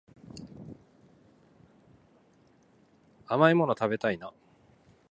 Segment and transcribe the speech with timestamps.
[3.27, 4.33] 甘いもの食べたいな